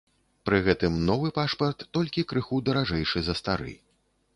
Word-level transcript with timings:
Пры 0.49 0.61
гэтым 0.67 0.97
новы 1.11 1.31
пашпарт 1.37 1.87
толькі 1.99 2.27
крыху 2.33 2.55
даражэйшы 2.71 3.19
за 3.31 3.41
стары. 3.43 3.73